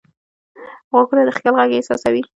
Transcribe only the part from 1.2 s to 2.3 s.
د خیال غږ احساسوي